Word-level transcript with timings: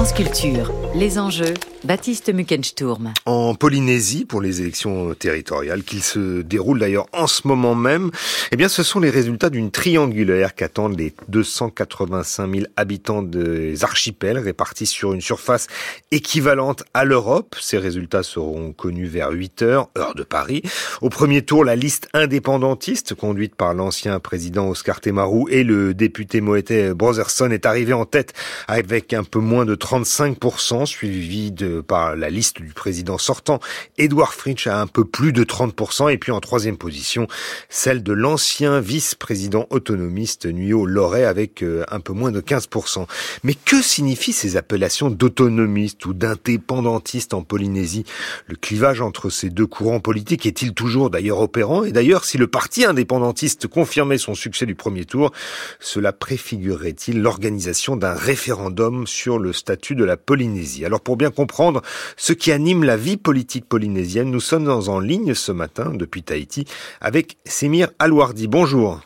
France 0.00 0.14
Culture, 0.14 0.79
les 0.94 1.18
enjeux, 1.18 1.54
Baptiste 1.84 2.32
Muckensturm. 2.32 3.12
En 3.24 3.54
Polynésie, 3.54 4.24
pour 4.24 4.42
les 4.42 4.60
élections 4.60 5.14
territoriales, 5.14 5.82
qui 5.82 6.00
se 6.00 6.42
déroulent 6.42 6.80
d'ailleurs 6.80 7.06
en 7.12 7.26
ce 7.26 7.46
moment 7.46 7.74
même, 7.74 8.10
eh 8.50 8.56
bien, 8.56 8.68
ce 8.68 8.82
sont 8.82 9.00
les 9.00 9.10
résultats 9.10 9.50
d'une 9.50 9.70
triangulaire 9.70 10.54
qu'attendent 10.54 10.98
les 10.98 11.14
285 11.28 12.52
000 12.52 12.66
habitants 12.76 13.22
des 13.22 13.84
archipels 13.84 14.38
répartis 14.38 14.86
sur 14.86 15.12
une 15.12 15.20
surface 15.20 15.68
équivalente 16.10 16.82
à 16.92 17.04
l'Europe. 17.04 17.56
Ces 17.60 17.78
résultats 17.78 18.22
seront 18.22 18.72
connus 18.72 19.06
vers 19.06 19.30
8 19.30 19.62
heures, 19.62 19.88
heure 19.96 20.14
de 20.14 20.24
Paris. 20.24 20.62
Au 21.00 21.08
premier 21.08 21.42
tour, 21.42 21.64
la 21.64 21.76
liste 21.76 22.08
indépendantiste, 22.14 23.14
conduite 23.14 23.54
par 23.54 23.74
l'ancien 23.74 24.18
président 24.20 24.68
Oscar 24.68 25.00
Temaru 25.00 25.44
et 25.50 25.64
le 25.64 25.94
député 25.94 26.40
Moete 26.40 26.90
Brotherson, 26.90 27.50
est 27.50 27.64
arrivée 27.64 27.92
en 27.92 28.04
tête 28.04 28.34
avec 28.68 29.14
un 29.14 29.24
peu 29.24 29.38
moins 29.38 29.64
de 29.64 29.76
35%, 29.76 30.79
suivi 30.86 31.52
de, 31.52 31.80
par 31.80 32.16
la 32.16 32.30
liste 32.30 32.60
du 32.60 32.72
président 32.72 33.18
sortant, 33.18 33.60
Edouard 33.98 34.34
Fritsch 34.34 34.66
à 34.66 34.80
un 34.80 34.86
peu 34.86 35.04
plus 35.04 35.32
de 35.32 35.44
30%, 35.44 36.12
et 36.12 36.18
puis 36.18 36.32
en 36.32 36.40
troisième 36.40 36.76
position, 36.76 37.26
celle 37.68 38.02
de 38.02 38.12
l'ancien 38.12 38.80
vice-président 38.80 39.66
autonomiste 39.70 40.46
Nuyo 40.46 40.86
Loret 40.86 41.24
avec 41.24 41.62
euh, 41.62 41.84
un 41.90 42.00
peu 42.00 42.12
moins 42.12 42.32
de 42.32 42.40
15%. 42.40 43.06
Mais 43.44 43.54
que 43.54 43.82
signifient 43.82 44.32
ces 44.32 44.56
appellations 44.56 45.10
d'autonomiste 45.10 46.04
ou 46.06 46.14
d'indépendantiste 46.14 47.34
en 47.34 47.42
Polynésie? 47.42 48.04
Le 48.46 48.56
clivage 48.56 49.00
entre 49.00 49.30
ces 49.30 49.50
deux 49.50 49.66
courants 49.66 50.00
politiques 50.00 50.46
est-il 50.46 50.72
toujours 50.72 51.10
d'ailleurs 51.10 51.40
opérant? 51.40 51.84
Et 51.84 51.92
d'ailleurs, 51.92 52.24
si 52.24 52.38
le 52.38 52.46
parti 52.46 52.84
indépendantiste 52.84 53.66
confirmait 53.66 54.18
son 54.18 54.34
succès 54.34 54.66
du 54.66 54.74
premier 54.74 55.04
tour, 55.04 55.32
cela 55.78 56.12
préfigurerait-il 56.12 57.20
l'organisation 57.20 57.96
d'un 57.96 58.14
référendum 58.14 59.06
sur 59.06 59.38
le 59.38 59.52
statut 59.52 59.94
de 59.94 60.04
la 60.04 60.16
Polynésie? 60.16 60.69
Alors 60.84 61.00
pour 61.00 61.16
bien 61.16 61.30
comprendre 61.30 61.82
ce 62.16 62.32
qui 62.32 62.52
anime 62.52 62.84
la 62.84 62.96
vie 62.96 63.16
politique 63.16 63.66
polynésienne, 63.68 64.30
nous 64.30 64.40
sommes 64.40 64.68
en 64.68 65.00
ligne 65.00 65.34
ce 65.34 65.52
matin 65.52 65.92
depuis 65.94 66.22
Tahiti 66.22 66.64
avec 67.00 67.36
Semir 67.44 67.88
Alouardi. 67.98 68.46
Bonjour. 68.46 69.00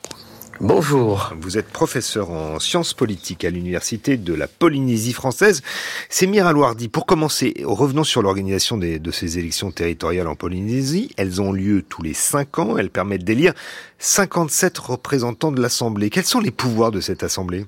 Bonjour. 0.61 1.33
Vous 1.41 1.59
êtes 1.59 1.67
professeur 1.67 2.31
en 2.31 2.61
sciences 2.61 2.95
politiques 2.95 3.45
à 3.45 3.51
l'université 3.51 4.17
de 4.17 4.33
la 4.35 4.47
Polynésie 4.47 5.13
française. 5.13 5.63
Semir 6.09 6.47
Alouardi, 6.47 6.89
pour 6.89 7.07
commencer, 7.07 7.55
revenons 7.65 8.05
sur 8.05 8.23
l'organisation 8.23 8.77
de 8.79 9.11
ces 9.11 9.39
élections 9.39 9.73
territoriales 9.73 10.29
en 10.29 10.37
Polynésie. 10.37 11.11
Elles 11.17 11.43
ont 11.43 11.53
lieu 11.53 11.83
tous 11.83 12.03
les 12.03 12.15
cinq 12.15 12.61
ans. 12.61 12.79
Elles 12.79 12.91
permettent 12.91 13.25
d'élire 13.25 13.53
57 13.99 14.79
représentants 14.79 15.51
de 15.51 15.61
l'Assemblée. 15.61 16.09
Quels 16.09 16.25
sont 16.25 16.41
les 16.41 16.53
pouvoirs 16.53 16.93
de 16.93 17.01
cette 17.01 17.25
Assemblée? 17.25 17.67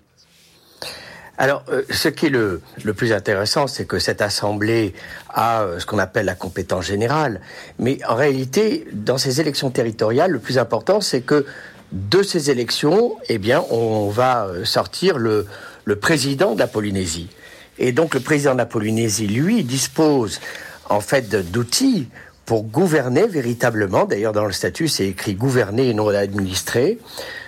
Alors, 1.39 1.65
euh, 1.70 1.83
ce 1.91 2.09
qui 2.09 2.27
est 2.27 2.31
le, 2.31 2.61
plus 2.95 3.12
intéressant, 3.12 3.67
c'est 3.67 3.84
que 3.84 3.98
cette 3.98 4.23
assemblée 4.23 4.95
a 5.29 5.62
euh, 5.62 5.78
ce 5.78 5.87
qu'on 5.87 5.98
appelle 5.98 6.27
la 6.27 6.34
compétence 6.34 6.87
générale. 6.87 7.41
Mais 7.78 7.98
en 8.09 8.15
réalité, 8.15 8.87
dans 8.93 9.19
ces 9.19 9.41
élections 9.41 9.70
territoriales, 9.70 10.31
le 10.31 10.39
plus 10.39 10.59
important, 10.59 11.01
c'est 11.01 11.20
que 11.20 11.45
de 11.93 12.23
ces 12.23 12.51
élections, 12.51 13.17
eh 13.28 13.39
bien, 13.39 13.62
on 13.70 14.09
va 14.09 14.47
euh, 14.47 14.65
sortir 14.65 15.19
le, 15.19 15.47
président 16.01 16.55
de 16.55 16.59
la 16.59 16.67
Polynésie. 16.67 17.28
Et 17.78 17.93
donc, 17.93 18.15
le 18.15 18.21
président 18.21 18.55
de 18.55 18.59
la 18.59 18.67
Polynésie, 18.67 19.27
lui, 19.27 19.62
dispose 19.62 20.41
en 20.89 21.00
fait 21.00 21.28
d'outils 21.28 22.09
pour 22.47 22.65
gouverner 22.65 23.27
véritablement. 23.27 24.06
D'ailleurs, 24.06 24.33
dans 24.33 24.47
le 24.47 24.53
statut, 24.53 24.89
c'est 24.89 25.06
écrit 25.06 25.34
gouverner 25.34 25.91
et 25.91 25.95
non 25.95 26.09
administrer 26.09 26.98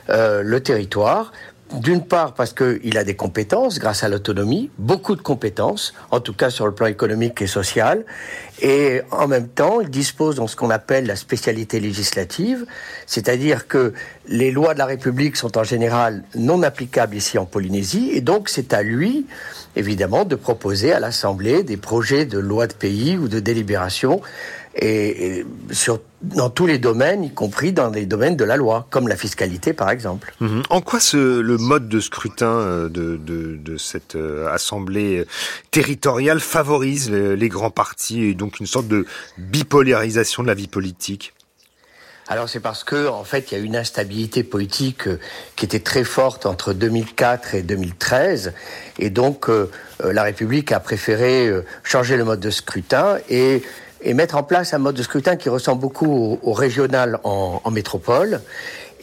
le 0.09 0.59
territoire 0.59 1.33
d'une 1.73 2.05
part 2.05 2.35
parce 2.35 2.53
qu'il 2.53 2.97
a 2.97 3.05
des 3.05 3.15
compétences 3.15 3.79
grâce 3.79 4.03
à 4.03 4.09
l'autonomie, 4.09 4.71
beaucoup 4.79 5.17
de 5.17 5.21
compétences, 5.21 5.95
en 6.11 6.21
tout 6.21 6.33
cas 6.33 6.51
sur 6.51 6.67
le 6.67 6.75
plan 6.75 6.87
économique 6.87 7.43
et 7.43 7.47
social, 7.47 8.05
et 8.61 9.03
en 9.11 9.29
même 9.29 9.49
temps, 9.49 9.81
il 9.81 9.91
dispose 9.91 10.37
de 10.37 10.47
ce 10.47 10.57
qu'on 10.57 10.71
appelle 10.71 11.07
la 11.07 11.17
spécialité 11.17 11.79
législative, 11.79 12.65
c'est-à-dire 13.07 13.69
que 13.69 13.93
les 14.29 14.51
lois 14.51 14.75
de 14.75 14.79
la 14.79 14.87
République 14.87 15.37
sont 15.37 15.59
en 15.59 15.65
général 15.65 16.25
non 16.35 16.63
applicables 16.63 17.17
ici 17.17 17.39
en 17.39 17.45
Polynésie, 17.45 18.11
et 18.13 18.21
donc 18.21 18.49
c'est 18.49 18.73
à 18.73 18.83
lui, 18.83 19.27
évidemment, 19.77 20.25
de 20.25 20.37
proposer 20.37 20.93
à 20.93 21.01
l'Assemblée 21.01 21.63
des 21.63 21.77
projets 21.77 22.25
de 22.25 22.39
loi 22.39 22.67
de 22.67 22.73
pays 22.75 23.17
ou 23.17 23.29
de 23.29 23.41
délibération 23.41 24.21
et, 24.75 25.45
sur, 25.71 26.01
dans 26.23 26.51
tous 26.51 26.67
les 26.67 26.79
domaines, 26.79 27.25
y 27.25 27.31
compris 27.33 27.73
dans 27.73 27.91
les 27.91 28.05
domaines 28.05 28.37
de 28.37 28.45
la 28.45 28.57
loi, 28.57 28.87
comme 28.91 29.09
la 29.09 29.17
fiscalité 29.17 29.73
par 29.73 29.91
exemple. 29.91 30.35
Mhm. 30.41 30.63
En 30.71 30.81
quoi 30.81 31.01
ce, 31.01 31.41
le 31.41 31.57
mode 31.59 31.89
de 31.89 32.01
scrutin 32.01 32.51
euh, 32.51 32.89
de, 32.89 33.17
de, 33.17 33.57
de 33.57 33.77
cette 33.77 34.17
euh, 34.17 34.53
assemblée 34.53 35.25
territoriale 35.71 36.41
favorise 36.41 37.11
les, 37.11 37.49
grands 37.49 37.71
partis 37.71 38.25
et 38.25 38.35
donc 38.35 38.61
une 38.61 38.67
sorte 38.67 38.89
de 38.89 39.07
bipolarisation 39.39 40.43
de 40.43 40.49
la 40.49 40.55
vie 40.55 40.67
politique? 40.67 41.35
Alors 42.31 42.47
c'est 42.49 42.61
parce 42.61 42.85
que 42.85 43.09
en 43.09 43.25
fait 43.25 43.51
il 43.51 43.59
y 43.59 43.61
a 43.61 43.65
une 43.65 43.77
instabilité 43.77 44.43
politique 44.43 45.07
euh, 45.07 45.19
qui 45.57 45.65
était 45.65 45.81
très 45.81 46.05
forte 46.05 46.45
entre 46.47 46.75
2004 46.75 47.55
et 47.55 47.63
2013 47.63 48.53
et 48.99 49.09
donc 49.09 49.49
la 50.05 50.23
République 50.23 50.73
a 50.73 50.81
préféré 50.81 51.51
changer 51.83 52.17
le 52.17 52.25
mode 52.25 52.41
de 52.41 52.51
scrutin 52.51 53.19
et 53.31 53.63
et 54.01 54.15
mettre 54.15 54.37
en 54.37 54.43
place 54.43 54.75
un 54.75 54.79
mode 54.79 54.97
de 54.97 55.03
scrutin 55.03 55.37
qui 55.37 55.49
ressemble 55.49 55.81
beaucoup 55.81 56.39
au, 56.43 56.53
régional 56.53 57.19
en, 57.25 57.61
en, 57.65 57.71
métropole. 57.71 58.41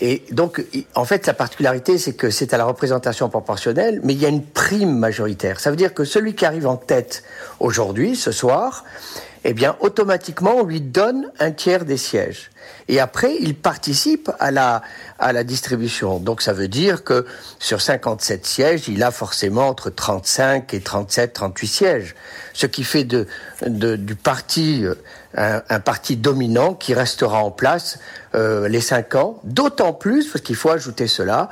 Et 0.02 0.24
donc, 0.32 0.64
en 0.94 1.06
fait, 1.06 1.26
la 1.26 1.34
particularité, 1.34 1.98
c'est 1.98 2.14
que 2.14 2.30
c'est 2.30 2.54
à 2.54 2.58
la 2.58 2.66
représentation 2.66 3.30
proportionnelle, 3.30 4.02
mais 4.04 4.14
il 4.14 4.20
y 4.20 4.26
a 4.26 4.30
une 4.30 4.44
prime 4.44 4.98
majoritaire. 4.98 5.60
Ça 5.60 5.70
veut 5.70 5.78
dire 5.78 5.94
que 5.94 6.04
celui 6.04 6.36
qui 6.36 6.46
arrive 6.46 6.68
en 6.68 6.76
tête 6.76 7.24
aujourd'hui, 7.60 8.16
ce 8.16 8.32
soir, 8.32 8.84
eh 9.48 9.54
bien, 9.54 9.76
automatiquement, 9.80 10.56
on 10.58 10.64
lui 10.64 10.82
donne 10.82 11.32
un 11.40 11.52
tiers 11.52 11.86
des 11.86 11.98
sièges. 11.98 12.50
Et 12.88 13.00
après, 13.00 13.36
il 13.40 13.54
participe 13.54 14.32
à 14.40 14.50
la, 14.50 14.82
à 15.20 15.34
la 15.34 15.44
distribution. 15.44 16.18
Donc, 16.18 16.42
ça 16.42 16.52
veut 16.52 16.68
dire 16.68 17.04
que 17.04 17.28
sur 17.60 17.80
57 17.80 18.44
sièges, 18.44 18.88
il 18.88 19.04
a 19.04 19.12
forcément 19.12 19.68
entre 19.68 19.92
35 19.92 20.74
et 20.74 20.82
37, 20.82 21.34
38 21.34 21.68
sièges. 21.68 22.16
Ce 22.54 22.66
qui 22.66 22.84
fait 22.84 23.04
de, 23.04 23.28
de 23.68 23.96
du 23.96 24.16
parti 24.16 24.84
euh, 24.84 24.96
un, 25.38 25.62
un, 25.70 25.80
parti 25.80 26.18
dominant 26.18 26.74
qui 26.74 26.96
restera 26.96 27.44
en 27.44 27.52
place 27.52 28.00
euh, 28.34 28.68
les 28.68 28.82
5 28.82 29.14
ans. 29.14 29.40
D'autant 29.44 29.94
plus, 29.94 30.28
parce 30.28 30.44
qu'il 30.44 30.56
faut 30.56 30.72
ajouter 30.72 31.06
cela, 31.06 31.50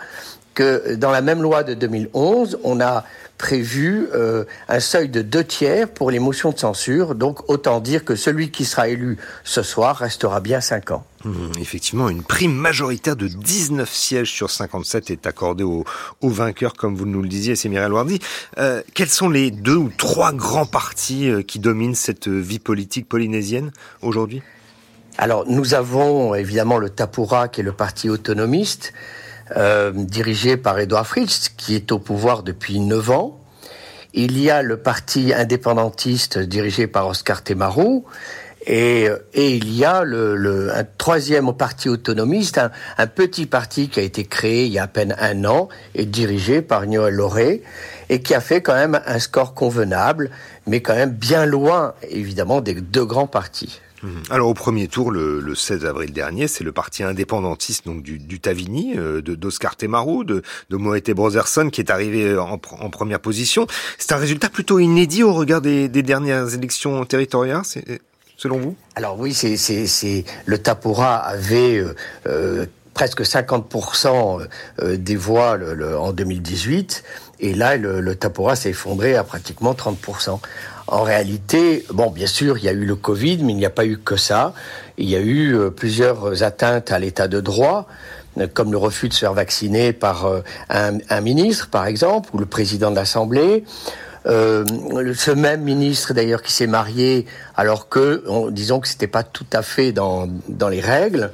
que 0.56 0.96
dans 0.96 1.12
la 1.12 1.22
même 1.22 1.44
loi 1.44 1.64
de 1.64 1.76
2011, 1.76 2.60
on 2.64 2.82
a 2.82 3.04
prévu 3.38 4.08
euh, 4.14 4.46
un 4.70 4.80
seuil 4.80 5.10
de 5.10 5.22
deux 5.22 5.44
tiers 5.44 5.90
pour 5.90 6.12
les 6.12 6.20
motions 6.20 6.52
de 6.52 6.60
censure. 6.60 7.16
Donc 7.16 7.50
autant 7.50 7.80
dire 7.80 8.06
que 8.06 8.16
celui 8.16 8.52
qui 8.52 8.66
sera 8.66 8.88
élu 8.88 9.18
ce 9.44 9.64
soir 9.64 9.98
restera 9.98 10.40
bien 10.40 10.62
cinq 10.62 10.92
ans. 10.92 11.06
Mmh, 11.26 11.32
effectivement, 11.60 12.10
une 12.10 12.24
prime 12.24 12.54
majoritaire 12.54 13.16
de 13.16 13.28
19 13.28 13.92
sièges 13.92 14.32
sur 14.32 14.50
57 14.50 15.10
est 15.10 15.26
accordée 15.26 15.64
aux, 15.64 15.86
vainqueurs, 16.22 16.74
comme 16.74 16.96
vous 16.96 17.06
nous 17.06 17.22
le 17.22 17.30
disiez, 17.30 17.56
c'est 17.56 17.70
Mireille 17.70 17.92
Wardy. 17.92 18.20
Euh, 18.58 18.82
quels 18.94 19.10
sont 19.10 19.30
les 19.30 19.52
deux 19.52 19.76
ou 19.76 19.90
trois 19.98 20.34
grands 20.34 20.66
partis 20.66 21.30
euh, 21.30 21.42
qui 21.42 21.60
dominent 21.60 21.96
cette 21.96 22.28
vie 22.28 22.60
politique 22.60 23.08
polynésienne 23.08 23.72
aujourd'hui? 24.02 24.42
Alors, 25.18 25.46
nous 25.48 25.74
avons 25.76 26.34
évidemment 26.34 26.78
le 26.78 26.90
Tapura, 26.90 27.48
qui 27.48 27.62
est 27.62 27.64
le 27.64 27.72
parti 27.72 28.10
autonomiste, 28.10 28.94
euh, 29.56 29.92
dirigé 29.94 30.58
par 30.58 30.80
Edouard 30.80 31.08
Fritz, 31.08 31.50
qui 31.50 31.76
est 31.76 31.92
au 31.92 32.00
pouvoir 32.00 32.44
depuis 32.44 32.80
neuf 32.80 33.10
ans. 33.10 33.40
Il 34.14 34.40
y 34.40 34.50
a 34.50 34.62
le 34.62 34.78
parti 34.78 35.34
indépendantiste 35.34 36.38
dirigé 36.38 36.88
par 36.88 37.08
Oscar 37.08 37.44
Temaru. 37.44 38.04
Et, 38.66 39.10
et 39.34 39.56
il 39.56 39.76
y 39.76 39.84
a 39.84 40.04
le, 40.06 40.36
le 40.38 40.74
un 40.74 40.86
troisième 40.98 41.52
parti 41.54 41.90
autonomiste, 41.90 42.58
un, 42.58 42.72
un, 42.98 43.08
petit 43.08 43.46
parti 43.46 43.90
qui 43.90 44.00
a 44.00 44.04
été 44.04 44.24
créé 44.24 44.66
il 44.66 44.72
y 44.72 44.80
a 44.80 44.84
à 44.84 44.88
peine 44.88 45.18
un 45.20 45.44
an 45.44 45.68
et 45.96 46.06
dirigé 46.06 46.62
par 46.62 46.88
Noël 46.88 47.14
Lauré 47.14 47.62
et 48.08 48.22
qui 48.22 48.34
a 48.34 48.40
fait 48.40 48.62
quand 48.62 48.76
même 48.76 49.02
un 49.06 49.20
score 49.20 49.54
convenable, 49.54 50.30
mais 50.66 50.82
quand 50.82 50.96
même 50.96 51.12
bien 51.12 51.46
loin, 51.46 51.94
évidemment, 52.10 52.62
des 52.62 52.76
deux 52.76 53.06
grands 53.06 53.28
partis. 53.28 53.82
Mhm. 54.04 54.24
Alors 54.30 54.50
au 54.50 54.54
premier 54.54 54.88
tour, 54.88 55.12
le, 55.12 55.40
le 55.40 55.56
16 55.56 55.86
avril 55.86 56.12
dernier, 56.12 56.48
c'est 56.48 56.64
le 56.64 56.72
parti 56.72 57.04
indépendantiste 57.04 57.86
donc 57.86 58.04
du, 58.04 58.20
du 58.20 58.40
Tavini, 58.40 58.98
euh, 58.98 59.22
de 59.22 59.36
d'Oscar 59.36 59.76
Temaru, 59.76 60.26
de, 60.26 60.42
de 60.70 60.78
Moete 60.78 61.12
Brotherson 61.12 61.70
qui 61.70 61.82
est 61.82 61.90
arrivé 61.90 62.38
en, 62.38 62.60
en 62.80 62.90
première 62.90 63.20
position. 63.20 63.66
C'est 63.98 64.12
un 64.12 64.18
résultat 64.18 64.50
plutôt 64.50 64.80
inédit 64.80 65.24
au 65.24 65.34
regard 65.34 65.62
des, 65.62 65.88
des 65.88 66.04
dernières 66.04 66.54
élections 66.54 67.06
territoriales, 67.06 67.64
selon 68.38 68.60
vous? 68.60 68.76
Alors 68.96 69.18
oui, 69.20 69.34
c'est 69.34 69.58
c'est 69.58 70.26
le 70.46 70.58
Tapura 70.58 71.16
avait 71.18 71.78
euh, 71.78 71.96
euh 72.28 72.66
presque 72.94 73.22
50% 73.22 74.48
euh, 74.80 74.98
des 74.98 75.16
voix 75.16 75.58
le, 75.58 75.98
en 75.98 76.14
2018, 76.14 77.04
et 77.40 77.56
là 77.56 77.76
le, 77.76 78.02
le 78.02 78.16
Tapura 78.16 78.56
s'est 78.56 78.70
effondré 78.70 79.16
à 79.16 79.24
pratiquement 79.24 79.74
30%. 79.74 80.40
En 80.88 81.04
réalité, 81.04 81.86
bon, 81.92 82.10
bien 82.10 82.28
sûr, 82.28 82.58
il 82.58 82.66
y 82.66 82.70
a 82.70 82.74
eu 82.74 82.86
le 82.86 82.96
Covid, 82.96 83.38
mais 83.44 83.54
il 83.54 83.58
n'y 83.58 83.66
a 83.66 83.70
pas 83.70 83.86
eu 83.86 83.98
que 83.98 84.18
ça. 84.18 84.54
Il 84.98 85.10
y 85.10 85.16
a 85.16 85.20
eu 85.20 85.56
euh, 85.56 85.70
plusieurs 85.70 86.44
atteintes 86.44 86.92
à 86.92 87.00
l'état 87.00 87.28
de 87.28 87.40
droit, 87.40 87.88
euh, 88.38 88.48
comme 88.54 88.72
le 88.72 88.78
refus 88.78 89.08
de 89.08 89.14
se 89.14 89.20
faire 89.20 89.34
vacciner 89.34 89.94
par 89.94 90.26
euh, 90.26 90.42
un, 90.70 91.22
ministre, 91.22 91.70
par 91.70 91.88
exemple, 91.88 92.30
ou 92.34 92.38
le 92.38 92.46
président 92.46 92.92
de 92.92 92.96
l'Assemblée. 92.96 93.64
Ce 94.26 95.32
même 95.32 95.64
ministre 95.64 96.14
d'ailleurs 96.14 96.42
qui 96.42 96.54
s'est 96.54 96.68
marié 96.68 97.26
alors 97.58 97.90
que, 97.90 98.24
disons 98.52 98.80
que 98.80 98.88
c'était 98.88 99.08
pas 99.08 99.24
tout 99.24 99.46
à 99.52 99.62
fait 99.62 99.92
dans, 99.92 100.30
dans 100.48 100.70
les 100.70 100.80
règles. 100.80 101.32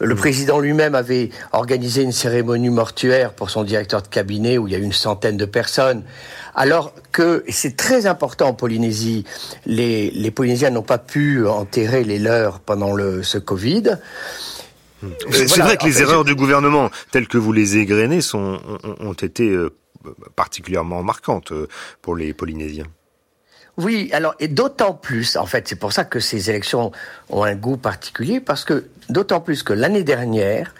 Le 0.00 0.14
mmh. 0.14 0.18
président 0.18 0.58
lui-même 0.58 0.94
avait 0.94 1.30
organisé 1.52 2.02
une 2.02 2.12
cérémonie 2.12 2.70
mortuaire 2.70 3.32
pour 3.32 3.50
son 3.50 3.64
directeur 3.64 4.02
de 4.02 4.08
cabinet 4.08 4.58
où 4.58 4.66
il 4.66 4.72
y 4.72 4.76
a 4.76 4.78
eu 4.78 4.82
une 4.82 4.92
centaine 4.92 5.36
de 5.36 5.44
personnes. 5.44 6.02
Alors 6.54 6.94
que, 7.12 7.44
et 7.46 7.52
c'est 7.52 7.76
très 7.76 8.06
important 8.06 8.48
en 8.48 8.54
Polynésie, 8.54 9.24
les, 9.66 10.10
les 10.10 10.30
Polynésiens 10.30 10.70
n'ont 10.70 10.82
pas 10.82 10.98
pu 10.98 11.46
enterrer 11.46 12.02
les 12.04 12.18
leurs 12.18 12.60
pendant 12.60 12.92
le, 12.92 13.22
ce 13.22 13.38
Covid. 13.38 13.98
C'est 15.30 15.58
vrai 15.58 15.76
que 15.76 15.86
les 15.86 16.02
erreurs 16.02 16.24
du 16.24 16.34
gouvernement, 16.34 16.90
telles 17.10 17.28
que 17.28 17.38
vous 17.38 17.52
les 17.52 17.78
égrenez, 17.78 18.20
sont, 18.20 18.60
ont, 19.00 19.12
été 19.14 19.48
euh, 19.48 19.70
particulièrement 20.36 21.02
marquantes 21.02 21.52
euh, 21.52 21.68
pour 22.02 22.16
les 22.16 22.34
Polynésiens. 22.34 22.86
Oui, 23.80 24.10
alors 24.12 24.34
et 24.40 24.48
d'autant 24.48 24.92
plus, 24.92 25.36
en 25.36 25.46
fait, 25.46 25.66
c'est 25.66 25.78
pour 25.78 25.92
ça 25.92 26.04
que 26.04 26.20
ces 26.20 26.50
élections 26.50 26.92
ont 27.30 27.44
un 27.44 27.54
goût 27.54 27.78
particulier, 27.78 28.38
parce 28.38 28.64
que 28.64 28.84
d'autant 29.08 29.40
plus 29.40 29.62
que 29.62 29.72
l'année 29.72 30.04
dernière, 30.04 30.74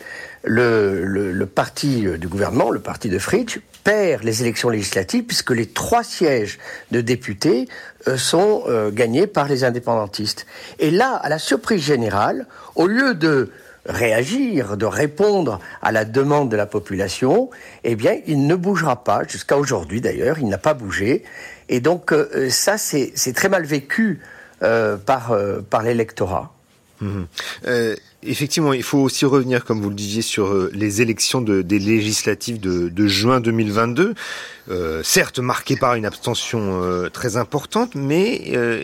le, 0.44 1.44
parti 1.46 2.06
du 2.18 2.28
gouvernement, 2.28 2.70
le 2.70 2.80
parti 2.80 3.08
de 3.08 3.18
Fritsch, 3.18 3.60
perd 3.84 4.22
les 4.22 4.42
élections 4.42 4.68
législatives 4.68 5.24
puisque 5.24 5.52
les 5.52 5.66
trois 5.66 6.04
sièges 6.04 6.58
de 6.90 7.00
députés 7.00 7.66
euh, 8.08 8.18
sont 8.18 8.64
gagnés 8.92 9.26
par 9.26 9.48
les 9.48 9.64
indépendantistes. 9.64 10.46
Et 10.78 10.90
là, 10.90 11.14
à 11.14 11.30
la 11.30 11.38
surprise 11.38 11.82
générale, 11.82 12.46
au 12.74 12.86
lieu 12.86 13.14
de 13.14 13.50
réagir, 13.86 14.76
de 14.76 14.86
répondre 14.86 15.60
à 15.82 15.92
la 15.92 16.04
demande 16.04 16.50
de 16.50 16.56
la 16.56 16.66
population, 16.66 17.50
eh 17.84 17.96
bien, 17.96 18.16
il 18.26 18.46
ne 18.46 18.54
bougera 18.54 19.04
pas, 19.04 19.22
jusqu'à 19.26 19.56
aujourd'hui 19.56 20.00
d'ailleurs, 20.00 20.38
il 20.38 20.48
n'a 20.48 20.58
pas 20.58 20.74
bougé. 20.74 21.24
Et 21.68 21.80
donc, 21.80 22.12
euh, 22.12 22.50
ça, 22.50 22.78
c'est 22.78 23.32
très 23.34 23.48
mal 23.48 23.64
vécu 23.64 24.20
euh, 24.62 24.96
par, 24.96 25.32
euh, 25.32 25.60
par 25.60 25.82
l'électorat. 25.82 26.52
Mmh. 27.00 27.22
Effectivement, 28.22 28.74
il 28.74 28.82
faut 28.82 28.98
aussi 28.98 29.24
revenir, 29.24 29.64
comme 29.64 29.80
vous 29.80 29.88
le 29.88 29.94
disiez, 29.94 30.20
sur 30.20 30.48
euh, 30.48 30.70
les 30.74 31.00
élections 31.00 31.40
de, 31.40 31.62
des 31.62 31.78
législatives 31.78 32.60
de, 32.60 32.90
de 32.90 33.06
juin 33.06 33.40
2022. 33.40 34.14
Euh, 34.70 35.00
certes 35.02 35.40
marquées 35.40 35.76
par 35.76 35.94
une 35.94 36.04
abstention 36.04 36.82
euh, 36.82 37.08
très 37.08 37.36
importante, 37.36 37.94
mais 37.96 38.52
euh, 38.54 38.80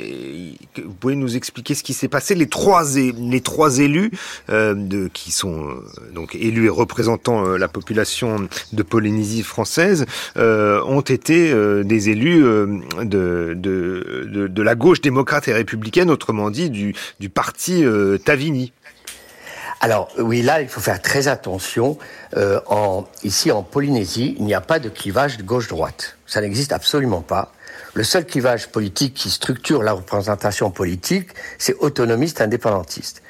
vous 0.84 0.94
pouvez 0.94 1.14
nous 1.14 1.36
expliquer 1.36 1.74
ce 1.74 1.84
qui 1.84 1.92
s'est 1.92 2.08
passé. 2.08 2.34
Les 2.34 2.48
trois 2.48 2.96
élus 2.96 4.10
de, 4.48 5.08
qui 5.12 5.30
sont 5.30 5.68
donc 6.12 6.34
élus 6.34 6.66
et 6.66 6.70
représentant 6.70 7.56
la 7.56 7.68
population 7.68 8.48
de 8.72 8.82
Polynésie 8.82 9.42
française 9.42 10.06
ont 10.36 11.00
été 11.00 11.52
des 11.84 12.10
élus 12.10 12.42
de, 13.02 14.62
la 14.62 14.74
gauche 14.74 15.00
démocrate 15.00 15.48
et 15.48 15.52
républicaine, 15.52 16.10
autrement 16.10 16.50
dit 16.50 16.70
du, 16.70 16.94
du 17.20 17.28
parti 17.28 17.84
Tavini. 18.24 18.72
Alors 19.80 20.08
oui, 20.18 20.42
là, 20.42 20.62
il 20.62 20.68
faut 20.68 20.80
faire 20.80 21.00
très 21.02 21.28
attention. 21.28 21.98
Euh, 22.36 22.60
en, 22.66 23.04
ici, 23.22 23.50
en 23.50 23.62
Polynésie, 23.62 24.34
il 24.38 24.44
n'y 24.44 24.54
a 24.54 24.60
pas 24.60 24.78
de 24.78 24.88
clivage 24.88 25.36
de 25.36 25.42
gauche-droite. 25.42 26.16
Ça 26.26 26.40
n'existe 26.40 26.72
absolument 26.72 27.20
pas. 27.20 27.52
Le 27.94 28.04
seul 28.04 28.26
clivage 28.26 28.68
politique 28.68 29.14
qui 29.14 29.30
structure 29.30 29.82
la 29.82 29.92
représentation 29.92 30.70
politique, 30.70 31.28
c'est 31.58 31.74
autonomiste 31.74 32.40
indépendantiste. 32.40 33.22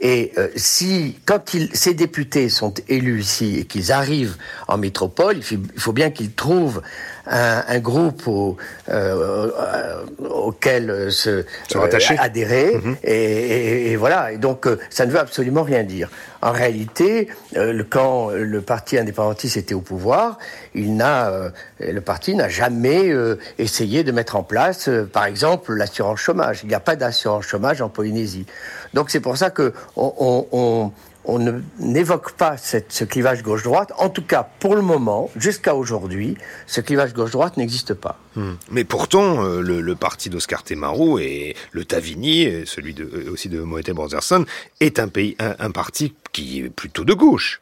Et 0.00 0.32
euh, 0.36 0.48
si, 0.56 1.18
quand 1.24 1.56
ces 1.72 1.94
députés 1.94 2.50
sont 2.50 2.74
élus 2.88 3.20
ici 3.20 3.56
et 3.58 3.64
qu'ils 3.64 3.92
arrivent 3.92 4.36
en 4.68 4.76
métropole, 4.76 5.38
il 5.38 5.80
faut 5.80 5.92
bien 5.92 6.10
qu'ils 6.10 6.32
trouvent 6.32 6.82
un, 7.26 7.64
un 7.66 7.78
groupe 7.80 8.26
au, 8.26 8.56
euh, 8.88 9.50
auquel 10.28 11.10
se, 11.10 11.44
euh, 11.74 12.16
adhérer. 12.18 12.76
Mhm. 12.76 12.96
et, 13.02 13.92
et, 13.92 13.96
voilà. 13.96 14.32
Et 14.32 14.38
donc, 14.38 14.66
euh, 14.66 14.78
ça 14.90 15.06
ne 15.06 15.10
veut 15.10 15.18
absolument 15.18 15.62
rien 15.62 15.82
dire. 15.82 16.08
En 16.42 16.52
réalité, 16.52 17.28
quand 17.90 18.28
le 18.30 18.60
parti 18.60 18.98
indépendantiste 18.98 19.56
était 19.56 19.74
au 19.74 19.80
pouvoir, 19.80 20.38
il 20.74 20.94
n'a, 20.94 21.50
le 21.80 22.00
parti 22.00 22.36
n'a 22.36 22.48
jamais 22.48 23.10
essayé 23.58 24.04
de 24.04 24.12
mettre 24.12 24.36
en 24.36 24.44
place, 24.44 24.88
par 25.12 25.24
exemple, 25.24 25.74
l'assurance 25.74 26.20
chômage. 26.20 26.60
Il 26.62 26.68
n'y 26.68 26.74
a 26.74 26.80
pas 26.80 26.94
d'assurance 26.94 27.46
chômage 27.46 27.82
en 27.82 27.88
Polynésie. 27.88 28.46
Donc 28.94 29.10
c'est 29.10 29.18
pour 29.18 29.36
ça 29.36 29.50
que 29.50 29.72
on, 29.96 30.12
on, 30.18 30.46
on 30.52 30.92
n'évoque 31.78 32.32
pas 32.32 32.56
cette, 32.56 32.92
ce 32.92 33.04
clivage 33.04 33.42
gauche-droite. 33.42 33.92
En 33.98 34.08
tout 34.08 34.22
cas, 34.22 34.48
pour 34.60 34.74
le 34.74 34.82
moment, 34.82 35.30
jusqu'à 35.36 35.74
aujourd'hui, 35.74 36.36
ce 36.66 36.80
clivage 36.80 37.14
gauche-droite 37.14 37.56
n'existe 37.56 37.94
pas. 37.94 38.18
Hmm. 38.36 38.54
Mais 38.70 38.84
pourtant, 38.84 39.44
euh, 39.44 39.60
le, 39.60 39.80
le, 39.80 39.96
parti 39.96 40.30
d'Oscar 40.30 40.62
Temaru 40.62 41.22
et 41.22 41.56
le 41.72 41.84
Tavini, 41.84 42.42
et 42.42 42.66
celui 42.66 42.94
de, 42.94 43.04
euh, 43.04 43.32
aussi 43.32 43.48
de 43.48 43.60
Moete 43.60 43.90
Brotherson, 43.90 44.44
est 44.80 44.98
un, 44.98 45.08
pays, 45.08 45.36
un, 45.38 45.56
un 45.58 45.70
parti 45.70 46.14
qui 46.32 46.60
est 46.60 46.70
plutôt 46.70 47.04
de 47.04 47.14
gauche. 47.14 47.60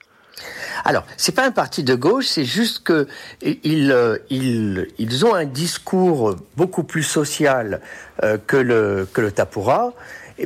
Alors, 0.85 1.05
c'est 1.17 1.35
pas 1.35 1.47
un 1.47 1.51
parti 1.51 1.83
de 1.83 1.95
gauche, 1.95 2.27
c'est 2.27 2.45
juste 2.45 2.83
que 2.83 3.07
ils, 3.43 3.93
euh, 3.93 4.19
ils, 4.31 4.89
ils, 4.99 5.25
ont 5.25 5.35
un 5.35 5.45
discours 5.45 6.37
beaucoup 6.57 6.83
plus 6.83 7.03
social 7.03 7.81
euh, 8.23 8.39
que 8.45 8.57
le 8.57 9.09
que 9.13 9.21
le 9.21 9.33
Tapura. 9.33 9.93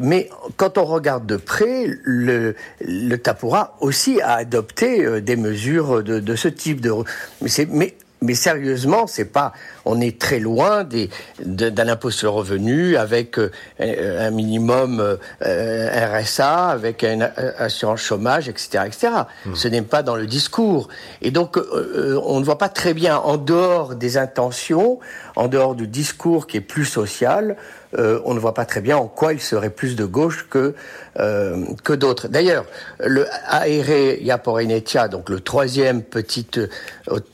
Mais 0.01 0.29
quand 0.57 0.79
on 0.79 0.85
regarde 0.85 1.27
de 1.27 1.37
près, 1.37 1.87
le, 2.03 2.55
le 2.81 3.17
Tapura 3.17 3.77
aussi 3.81 4.21
a 4.21 4.35
adopté 4.35 5.05
euh, 5.05 5.21
des 5.21 5.37
mesures 5.37 6.03
de, 6.03 6.21
de 6.21 6.37
ce 6.37 6.49
type 6.49 6.81
de. 6.81 6.93
Mais, 7.41 7.51
mais 7.71 7.95
mais 8.21 8.35
sérieusement, 8.35 9.07
c'est 9.07 9.25
pas. 9.25 9.53
On 9.91 10.01
est 10.03 10.19
très 10.19 10.39
loin 10.39 10.85
des, 10.85 11.09
d'un 11.43 11.89
impôt 11.89 12.11
sur 12.11 12.33
le 12.33 12.39
revenu 12.39 12.97
avec 12.97 13.39
euh, 13.39 13.51
un 13.81 14.31
minimum 14.31 15.17
euh, 15.43 16.19
RSA, 16.21 16.69
avec 16.69 17.03
une 17.03 17.31
assurance 17.59 18.01
chômage, 18.01 18.51
etc., 18.51 18.85
etc. 18.87 19.09
Mmh. 19.47 19.55
Ce 19.55 19.69
n'est 19.69 19.83
pas 19.83 20.03
dans 20.03 20.15
le 20.15 20.27
discours. 20.27 20.89
Et 21.23 21.31
donc, 21.31 21.57
euh, 21.57 22.21
on 22.27 22.39
ne 22.39 22.45
voit 22.45 22.59
pas 22.59 22.69
très 22.69 22.93
bien 22.93 23.17
en 23.17 23.39
dehors 23.39 23.95
des 23.95 24.19
intentions, 24.19 24.99
en 25.37 25.49
dehors 25.49 25.75
du 25.75 25.89
discours 25.89 26.47
qui 26.47 26.59
est 26.59 26.61
plus 26.61 26.85
social, 26.85 27.57
euh, 27.97 28.21
on 28.25 28.35
ne 28.35 28.39
voit 28.39 28.53
pas 28.53 28.67
très 28.67 28.83
bien 28.83 28.99
en 28.99 29.07
quoi 29.07 29.33
il 29.33 29.41
serait 29.41 29.71
plus 29.71 29.97
de 29.97 30.05
gauche 30.05 30.47
que 30.51 30.75
euh, 31.19 31.65
que 31.85 31.95
d'autres. 31.95 32.29
D'ailleurs, 32.29 32.67
le 33.01 33.27
Aere 33.51 34.21
Yaporenetia, 34.21 35.09
donc 35.09 35.31
le 35.31 35.41
troisième 35.41 36.03
petit 36.03 36.47
euh, 36.59 36.69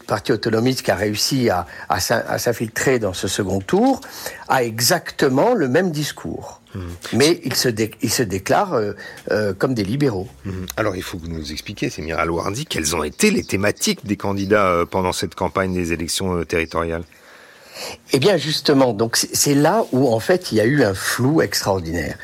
parti 0.07 0.33
autonomiste 0.33 0.83
qui 0.83 0.93
a 0.93 0.95
réussi 0.95 1.51
à, 1.51 1.67
à, 1.89 2.39
s'infiltrer 2.45 2.99
dans 2.99 3.15
ce 3.15 3.29
second 3.29 3.61
tour, 3.61 4.01
a 4.49 4.65
exactement 4.65 5.55
le 5.55 5.69
même 5.69 5.91
discours. 5.91 6.61
Mmh. 6.75 6.81
Mais 7.15 7.41
il 7.45 7.55
se, 7.55 7.69
il 8.03 8.11
se 8.11 8.23
déclare 8.23 8.75
euh, 8.75 8.93
euh, 9.31 9.55
comme 9.55 9.75
des 9.75 9.85
libéraux. 9.85 10.29
Mmh. 10.45 10.51
Alors 10.77 10.97
il 10.97 11.03
faut 11.03 11.17
que 11.19 11.23
vous 11.23 11.33
nous 11.33 11.53
expliquiez, 11.53 11.89
c'est 11.91 12.03
Miral 12.03 12.31
Wardi, 12.31 12.67
quelles 12.67 12.95
ont 12.97 13.05
été 13.05 13.31
les 13.31 13.45
thématiques 13.45 14.05
des 14.05 14.17
candidats 14.17 14.69
euh, 14.69 14.85
pendant 14.85 15.13
cette 15.13 15.35
campagne 15.35 15.73
des 15.73 15.93
élections 15.93 16.45
territoriales? 16.45 17.05
Eh 18.13 18.19
bien, 18.21 18.37
justement, 18.37 18.93
donc 18.93 19.17
c'est 19.17 19.55
là 19.55 19.85
où 19.93 20.07
en 20.13 20.21
fait 20.21 20.53
il 20.53 20.59
y 20.59 20.61
a 20.61 20.65
eu 20.65 20.85
un 20.85 20.95
flou 20.95 21.43
extraordinaire. 21.43 22.17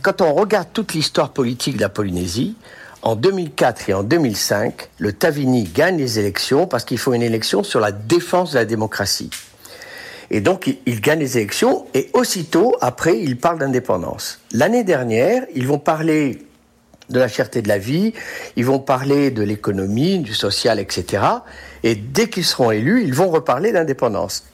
Quand 0.00 0.20
on 0.20 0.32
regarde 0.32 0.68
toute 0.72 0.94
l'histoire 0.94 1.30
politique 1.32 1.76
de 1.76 1.80
la 1.80 1.88
Polynésie, 1.88 2.54
en 3.02 3.16
2004 3.16 3.90
et 3.90 3.94
en 3.94 4.02
2005, 4.02 4.88
le 4.98 5.12
Tavini 5.12 5.64
gagne 5.64 5.98
les 5.98 6.18
élections 6.18 6.66
parce 6.66 6.84
qu'il 6.84 6.98
faut 6.98 7.12
une 7.14 7.22
élection 7.22 7.62
sur 7.62 7.80
la 7.80 7.92
défense 7.92 8.52
de 8.52 8.58
la 8.58 8.64
démocratie. 8.64 9.30
Et 10.30 10.40
donc, 10.40 10.74
il 10.86 11.00
gagne 11.00 11.18
les 11.18 11.36
élections 11.36 11.86
et 11.94 12.08
aussitôt, 12.14 12.76
après, 12.80 13.18
il 13.18 13.36
parle 13.36 13.58
d'indépendance. 13.58 14.40
L'année 14.52 14.84
dernière, 14.84 15.44
ils 15.54 15.66
vont 15.66 15.78
parler 15.78 16.46
de 17.10 17.18
la 17.18 17.28
cherté 17.28 17.60
de 17.60 17.68
la 17.68 17.78
vie, 17.78 18.14
ils 18.56 18.64
vont 18.64 18.78
parler 18.78 19.30
de 19.30 19.42
l'économie, 19.42 20.20
du 20.20 20.32
social, 20.32 20.78
etc. 20.78 21.22
Et 21.82 21.94
dès 21.94 22.28
qu'ils 22.28 22.44
seront 22.44 22.70
élus, 22.70 23.02
ils 23.04 23.12
vont 23.12 23.28
reparler 23.28 23.72
d'indépendance. 23.72 24.44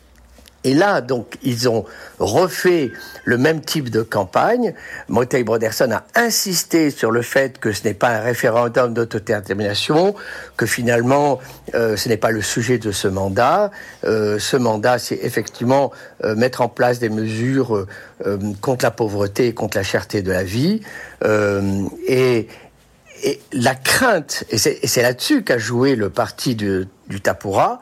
Et 0.68 0.74
là, 0.74 1.00
donc, 1.00 1.38
ils 1.42 1.66
ont 1.66 1.86
refait 2.18 2.92
le 3.24 3.38
même 3.38 3.62
type 3.62 3.88
de 3.88 4.02
campagne. 4.02 4.74
Motei 5.08 5.42
Broderson 5.42 5.90
a 5.92 6.04
insisté 6.14 6.90
sur 6.90 7.10
le 7.10 7.22
fait 7.22 7.58
que 7.58 7.72
ce 7.72 7.84
n'est 7.84 7.94
pas 7.94 8.10
un 8.10 8.20
référendum 8.20 8.92
d'autodétermination, 8.92 10.14
que 10.58 10.66
finalement, 10.66 11.40
euh, 11.74 11.96
ce 11.96 12.10
n'est 12.10 12.18
pas 12.18 12.32
le 12.32 12.42
sujet 12.42 12.76
de 12.76 12.92
ce 12.92 13.08
mandat. 13.08 13.70
Euh, 14.04 14.38
ce 14.38 14.58
mandat, 14.58 14.98
c'est 14.98 15.18
effectivement 15.22 15.90
euh, 16.22 16.34
mettre 16.34 16.60
en 16.60 16.68
place 16.68 16.98
des 16.98 17.08
mesures 17.08 17.86
contre 18.60 18.84
la 18.84 18.90
pauvreté 18.90 19.46
et 19.46 19.54
contre 19.54 19.78
la 19.78 19.82
cherté 19.82 20.20
de 20.20 20.32
la 20.32 20.44
vie. 20.44 20.82
Et, 22.06 22.46
la 23.52 23.74
crainte, 23.74 24.44
et 24.50 24.58
c'est 24.58 25.02
là-dessus 25.02 25.42
qu'a 25.42 25.58
joué 25.58 25.96
le 25.96 26.10
parti 26.10 26.54
de, 26.54 26.86
du 27.08 27.20
Tapura, 27.20 27.80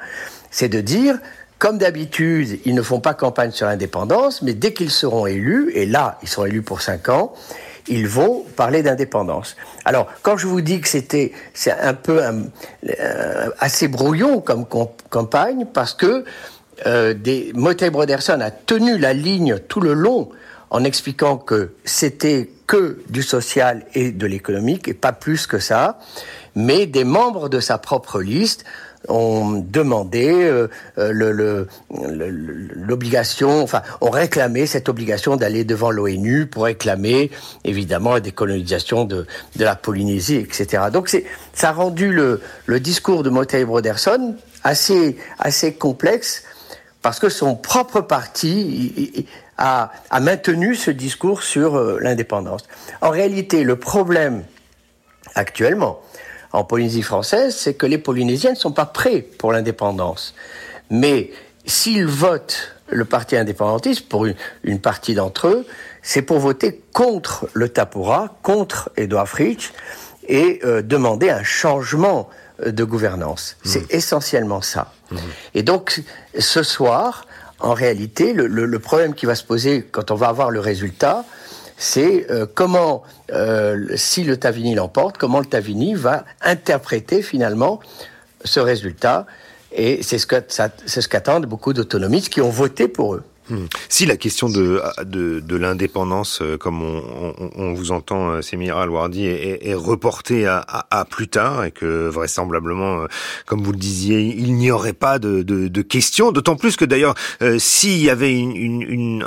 c'est 0.50 0.68
de 0.68 0.80
dire 0.80 1.18
comme 1.58 1.78
d'habitude, 1.78 2.60
ils 2.64 2.74
ne 2.74 2.82
font 2.82 3.00
pas 3.00 3.14
campagne 3.14 3.50
sur 3.50 3.66
l'indépendance, 3.66 4.42
mais 4.42 4.52
dès 4.52 4.72
qu'ils 4.72 4.90
seront 4.90 5.26
élus, 5.26 5.70
et 5.74 5.86
là, 5.86 6.18
ils 6.22 6.28
seront 6.28 6.46
élus 6.46 6.62
pour 6.62 6.82
cinq 6.82 7.08
ans, 7.08 7.32
ils 7.88 8.08
vont 8.08 8.44
parler 8.56 8.82
d'indépendance. 8.82 9.56
Alors, 9.84 10.08
quand 10.22 10.36
je 10.36 10.46
vous 10.46 10.60
dis 10.60 10.80
que 10.80 10.88
c'était, 10.88 11.32
c'est 11.54 11.72
un 11.72 11.94
peu 11.94 12.20
assez 13.58 13.88
brouillon 13.88 14.40
comme 14.40 14.66
campagne, 15.08 15.66
parce 15.72 15.94
que 15.94 16.24
euh, 16.86 17.14
Broderson 17.90 18.40
a 18.40 18.50
tenu 18.50 18.98
la 18.98 19.12
ligne 19.14 19.58
tout 19.68 19.80
le 19.80 19.94
long 19.94 20.28
en 20.70 20.84
expliquant 20.84 21.36
que 21.38 21.70
c'était 21.84 22.50
que 22.66 22.98
du 23.08 23.22
social 23.22 23.86
et 23.94 24.10
de 24.10 24.26
l'économique 24.26 24.88
et 24.88 24.94
pas 24.94 25.12
plus 25.12 25.46
que 25.46 25.58
ça. 25.58 25.98
Mais 26.56 26.86
des 26.86 27.04
membres 27.04 27.48
de 27.48 27.60
sa 27.60 27.78
propre 27.78 28.20
liste 28.20 28.64
ont 29.08 29.64
demandé 29.64 30.32
euh, 30.32 30.68
euh, 30.98 31.64
l'obligation, 31.90 33.62
enfin, 33.62 33.82
ont 34.00 34.10
réclamé 34.10 34.66
cette 34.66 34.88
obligation 34.88 35.36
d'aller 35.36 35.62
devant 35.62 35.90
l'ONU 35.90 36.46
pour 36.46 36.64
réclamer, 36.64 37.30
évidemment, 37.64 38.14
la 38.14 38.20
décolonisation 38.20 39.04
de, 39.04 39.26
la 39.56 39.76
Polynésie, 39.76 40.36
etc. 40.36 40.84
Donc, 40.92 41.14
ça 41.52 41.68
a 41.68 41.72
rendu 41.72 42.12
le, 42.12 42.40
le 42.64 42.80
discours 42.80 43.22
de 43.22 43.30
Motei 43.30 43.64
Broderson 43.64 44.34
assez, 44.64 45.16
assez 45.38 45.74
complexe 45.74 46.42
parce 47.02 47.20
que 47.20 47.28
son 47.28 47.54
propre 47.54 48.00
parti 48.00 49.28
a, 49.58 49.92
a 50.10 50.20
maintenu 50.20 50.74
ce 50.74 50.90
discours 50.90 51.44
sur 51.44 51.76
euh, 51.76 51.98
l'indépendance. 52.00 52.64
En 53.00 53.10
réalité, 53.10 53.62
le 53.62 53.76
problème 53.76 54.42
actuellement, 55.34 56.00
en 56.56 56.64
Polynésie 56.64 57.02
française, 57.02 57.54
c'est 57.54 57.74
que 57.74 57.84
les 57.84 57.98
Polynésiens 57.98 58.52
ne 58.52 58.56
sont 58.56 58.72
pas 58.72 58.86
prêts 58.86 59.20
pour 59.20 59.52
l'indépendance. 59.52 60.34
Mais 60.88 61.30
s'ils 61.66 62.06
votent 62.06 62.72
le 62.88 63.04
parti 63.04 63.36
indépendantiste, 63.36 64.08
pour 64.08 64.26
une, 64.62 64.80
partie 64.80 65.14
d'entre 65.14 65.48
eux, 65.48 65.66
c'est 66.02 66.22
pour 66.22 66.38
voter 66.38 66.80
contre 66.94 67.46
le 67.52 67.68
Tapura, 67.68 68.38
contre 68.42 68.90
Edouard 68.96 69.28
Fritsch, 69.28 69.72
et 70.28 70.60
euh, 70.64 70.80
demander 70.80 71.28
un 71.28 71.42
changement 71.42 72.30
euh, 72.64 72.72
de 72.72 72.84
gouvernance. 72.84 73.56
Mmh. 73.64 73.68
C'est 73.68 73.92
essentiellement 73.92 74.62
ça. 74.62 74.92
Mmh. 75.10 75.16
Et 75.54 75.62
donc, 75.62 76.02
ce 76.38 76.62
soir, 76.62 77.26
en 77.60 77.74
réalité, 77.74 78.32
le, 78.32 78.46
le, 78.46 78.78
problème 78.78 79.14
qui 79.14 79.26
va 79.26 79.34
se 79.34 79.44
poser 79.44 79.82
quand 79.82 80.10
on 80.10 80.14
va 80.14 80.28
avoir 80.28 80.50
le 80.50 80.60
résultat, 80.60 81.24
c'est 81.76 82.30
euh, 82.30 82.46
comment, 82.52 83.02
euh, 83.32 83.86
si 83.96 84.24
le 84.24 84.36
Tavini 84.36 84.74
l'emporte, 84.74 85.18
comment 85.18 85.40
le 85.40 85.46
Tavini 85.46 85.94
va 85.94 86.24
interpréter 86.40 87.22
finalement 87.22 87.80
ce 88.44 88.60
résultat. 88.60 89.26
Et 89.72 90.02
c'est 90.02 90.18
ce 90.18 90.26
qu'attendent 90.26 91.42
ce 91.42 91.46
beaucoup 91.46 91.72
d'autonomistes 91.72 92.30
qui 92.30 92.40
ont 92.40 92.50
voté 92.50 92.88
pour 92.88 93.14
eux. 93.14 93.24
Hmm. 93.48 93.66
Si 93.88 94.06
la 94.06 94.16
question 94.16 94.48
de, 94.48 94.82
de, 95.04 95.38
de 95.38 95.56
l'indépendance, 95.56 96.40
euh, 96.42 96.56
comme 96.56 96.82
on, 96.82 97.32
on, 97.38 97.50
on, 97.54 97.74
vous 97.74 97.92
entend, 97.92 98.30
euh, 98.30 98.42
Semira 98.42 98.82
Alwardi, 98.82 99.24
est, 99.26 99.68
est, 99.68 99.74
reportée 99.74 100.46
à, 100.46 100.58
à, 100.58 100.98
à, 101.00 101.04
plus 101.04 101.28
tard 101.28 101.64
et 101.64 101.70
que 101.70 102.08
vraisemblablement, 102.08 103.02
euh, 103.02 103.06
comme 103.46 103.62
vous 103.62 103.70
le 103.70 103.78
disiez, 103.78 104.34
il 104.36 104.54
n'y 104.54 104.72
aurait 104.72 104.92
pas 104.92 105.20
de, 105.20 105.42
de, 105.42 105.68
de 105.68 105.82
questions. 105.82 106.32
D'autant 106.32 106.56
plus 106.56 106.76
que 106.76 106.84
d'ailleurs, 106.84 107.14
s'il 107.58 108.02
y 108.02 108.10
avait 108.10 108.36
une, 108.36 108.56
une, 108.56 108.82
une 108.82 109.24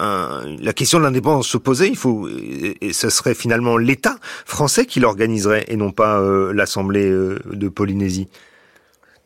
la 0.61 0.73
question 0.73 0.99
de 0.99 1.03
l'indépendance 1.03 1.47
se 1.47 1.57
posait, 1.57 1.87
il 1.87 1.95
faut, 1.95 2.27
et 2.27 2.91
ce 2.91 3.09
serait 3.09 3.35
finalement 3.35 3.77
l'État 3.77 4.17
français 4.45 4.85
qui 4.85 4.99
l'organiserait 4.99 5.65
et 5.69 5.77
non 5.77 5.91
pas 5.91 6.21
l'Assemblée 6.53 7.09
de 7.09 7.69
Polynésie. 7.69 8.27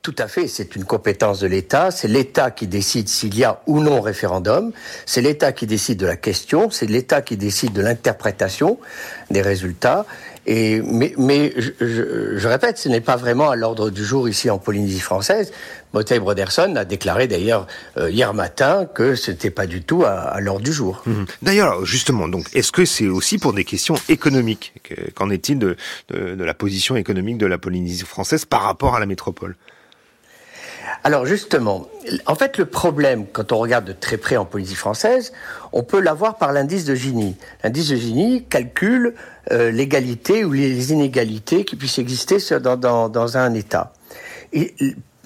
Tout 0.03 0.15
à 0.17 0.27
fait, 0.27 0.49
c'est 0.49 0.75
une 0.75 0.83
compétence 0.83 1.39
de 1.39 1.47
l'État, 1.47 1.89
c'est 1.89 2.09
l'État 2.09 2.51
qui 2.51 2.67
décide 2.67 3.07
s'il 3.07 3.37
y 3.37 3.45
a 3.45 3.61
ou 3.67 3.79
non 3.81 4.01
référendum, 4.01 4.73
c'est 5.05 5.21
l'État 5.21 5.53
qui 5.53 5.65
décide 5.65 5.97
de 5.97 6.05
la 6.05 6.17
question, 6.17 6.69
c'est 6.69 6.87
l'État 6.87 7.21
qui 7.21 7.37
décide 7.37 7.71
de 7.71 7.81
l'interprétation 7.81 8.79
des 9.31 9.41
résultats. 9.41 10.05
Et, 10.45 10.81
mais, 10.81 11.13
mais 11.17 11.53
je, 11.55 11.71
je, 12.35 12.47
répète, 12.49 12.77
ce 12.77 12.89
n'est 12.89 12.99
pas 12.99 13.15
vraiment 13.15 13.49
à 13.49 13.55
l'ordre 13.55 13.89
du 13.89 14.03
jour 14.03 14.27
ici 14.27 14.49
en 14.49 14.57
Polynésie 14.57 14.99
française. 14.99 15.53
Motei 15.93 16.19
Broderson 16.19 16.75
a 16.75 16.83
déclaré 16.83 17.29
d'ailleurs 17.29 17.65
euh, 17.97 18.11
hier 18.11 18.33
matin 18.33 18.85
que 18.93 19.15
ce 19.15 19.31
n'était 19.31 19.51
pas 19.51 19.67
du 19.67 19.83
tout 19.83 20.03
à, 20.03 20.37
l'ordre 20.41 20.65
du 20.65 20.73
jour. 20.73 21.01
Mmh. 21.05 21.23
D'ailleurs, 21.43 21.85
justement, 21.85 22.27
donc, 22.27 22.53
est-ce 22.53 22.73
que 22.73 22.83
c'est 22.83 23.07
aussi 23.07 23.37
pour 23.37 23.53
des 23.53 23.63
questions 23.63 23.95
économiques 24.09 24.73
Qu'en 25.15 25.29
est-il 25.29 25.59
de, 25.59 25.77
de, 26.09 26.35
de 26.35 26.43
la 26.43 26.53
position 26.53 26.97
économique 26.97 27.37
de 27.37 27.45
la 27.45 27.57
Polynésie 27.57 28.03
française 28.03 28.43
par 28.43 28.63
rapport 28.63 28.97
à 28.97 28.99
la 28.99 29.05
métropole? 29.05 29.55
Alors 31.03 31.25
justement, 31.25 31.87
en 32.25 32.35
fait, 32.35 32.57
le 32.57 32.65
problème, 32.65 33.25
quand 33.31 33.51
on 33.51 33.57
regarde 33.57 33.85
de 33.85 33.93
très 33.93 34.17
près 34.17 34.37
en 34.37 34.45
Polynésie 34.45 34.75
française, 34.75 35.33
on 35.71 35.83
peut 35.83 35.99
l'avoir 35.99 36.37
par 36.37 36.51
l'indice 36.53 36.85
de 36.85 36.95
Gini. 36.95 37.35
L'indice 37.63 37.89
de 37.89 37.95
Gini 37.95 38.45
calcule 38.45 39.15
euh, 39.51 39.71
l'égalité 39.71 40.45
ou 40.45 40.53
les 40.53 40.91
inégalités 40.91 41.65
qui 41.65 41.75
puissent 41.75 41.99
exister 41.99 42.37
dans, 42.59 42.77
dans, 42.77 43.09
dans 43.09 43.37
un 43.37 43.53
État. 43.53 43.93
Et, 44.51 44.73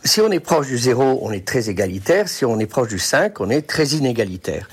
si 0.03 0.21
on 0.21 0.31
est 0.31 0.39
proche 0.39 0.67
du 0.67 0.77
zéro, 0.77 1.19
on 1.21 1.31
est 1.31 1.45
très 1.45 1.69
égalitaire. 1.69 2.29
Si 2.29 2.45
on 2.45 2.59
est 2.59 2.67
proche 2.67 2.88
du 2.88 3.00
5, 3.00 3.41
on 3.41 3.50
est 3.50 3.67
très 3.67 3.88
inégalitaire. 3.88 4.69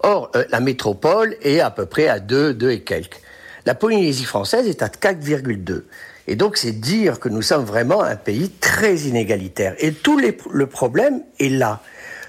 Or, 0.00 0.30
euh, 0.36 0.44
la 0.50 0.60
métropole 0.60 1.36
est 1.42 1.60
à 1.60 1.70
peu 1.70 1.86
près 1.86 2.08
à 2.08 2.20
2, 2.20 2.54
2 2.54 2.70
et 2.70 2.80
quelques. 2.82 3.20
La 3.64 3.74
Polynésie 3.74 4.24
française 4.24 4.68
est 4.68 4.82
à 4.82 4.88
4,2. 4.88 5.82
Et 6.28 6.36
donc, 6.36 6.56
c'est 6.56 6.72
dire 6.72 7.20
que 7.20 7.28
nous 7.28 7.42
sommes 7.42 7.64
vraiment 7.64 8.02
un 8.02 8.16
pays 8.16 8.50
très 8.50 8.96
inégalitaire. 9.00 9.74
Et 9.78 9.92
tout 9.92 10.18
le 10.18 10.66
problème 10.66 11.22
est 11.38 11.48
là. 11.48 11.80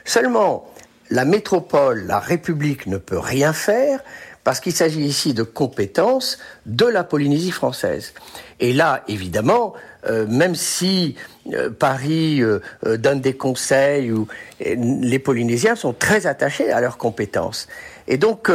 Seulement, 0.05 0.71
la 1.09 1.25
métropole, 1.25 2.05
la 2.05 2.19
République 2.19 2.87
ne 2.87 2.97
peut 2.97 3.19
rien 3.19 3.53
faire 3.53 3.99
parce 4.43 4.61
qu'il 4.61 4.71
s'agit 4.71 5.03
ici 5.03 5.33
de 5.33 5.43
compétences 5.43 6.37
de 6.65 6.85
la 6.85 7.03
Polynésie 7.03 7.51
française. 7.51 8.13
Et 8.61 8.71
là, 8.71 9.03
évidemment, 9.09 9.73
euh, 10.05 10.25
même 10.25 10.55
si 10.55 11.15
euh, 11.51 11.69
Paris 11.69 12.41
euh, 12.41 12.61
donne 12.97 13.19
des 13.19 13.35
conseils, 13.35 14.09
ou, 14.13 14.27
les 14.61 15.19
Polynésiens 15.19 15.75
sont 15.75 15.91
très 15.91 16.27
attachés 16.27 16.71
à 16.71 16.79
leurs 16.79 16.97
compétences. 16.97 17.67
Et 18.07 18.17
donc, 18.17 18.49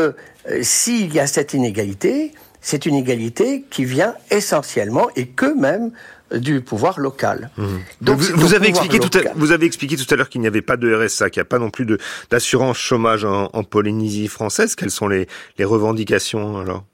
s'il 0.62 1.12
y 1.12 1.20
a 1.20 1.26
cette 1.26 1.52
inégalité, 1.52 2.32
c'est 2.62 2.86
une 2.86 2.94
égalité 2.94 3.64
qui 3.68 3.84
vient 3.84 4.14
essentiellement 4.30 5.08
et 5.16 5.26
que 5.26 5.52
même 5.54 5.90
du 6.32 6.62
pouvoir 6.62 6.98
local. 6.98 7.50
Mmh. 7.58 7.66
Donc, 8.00 8.20
vous, 8.20 8.54
avez 8.54 8.68
expliqué 8.68 8.98
tout 8.98 9.18
à, 9.18 9.32
vous 9.34 9.52
avez 9.52 9.66
expliqué 9.66 9.96
tout 9.96 10.06
à 10.08 10.16
l'heure 10.16 10.30
qu'il 10.30 10.40
n'y 10.40 10.46
avait 10.46 10.62
pas 10.62 10.78
de 10.78 10.94
RSA, 10.94 11.28
qu'il 11.28 11.40
n'y 11.40 11.42
a 11.42 11.46
pas 11.46 11.58
non 11.58 11.70
plus 11.70 11.86
d'assurance 12.30 12.78
chômage 12.78 13.24
en, 13.24 13.50
en, 13.52 13.64
Polynésie 13.64 14.28
française. 14.28 14.74
Quelles 14.74 14.90
sont 14.90 15.08
les, 15.08 15.26
les 15.58 15.64
revendications 15.64 16.60
alors? 16.60 16.84